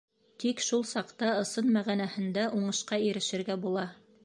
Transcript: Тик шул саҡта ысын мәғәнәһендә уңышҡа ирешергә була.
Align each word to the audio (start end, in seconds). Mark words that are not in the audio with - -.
Тик 0.43 0.63
шул 0.67 0.85
саҡта 0.91 1.29
ысын 1.41 1.69
мәғәнәһендә 1.77 2.45
уңышҡа 2.61 3.01
ирешергә 3.11 3.61
була. 3.67 3.89